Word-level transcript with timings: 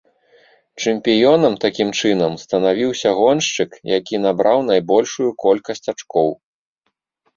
Чэмпіёнам, 0.83 1.53
такім 1.65 1.89
чынам, 1.99 2.31
станавіўся 2.45 3.09
гоншчык, 3.19 3.71
які 3.97 4.15
набраў 4.27 4.59
найбольшую 4.73 5.29
колькасць 5.47 5.89
ачкоў. 5.95 6.29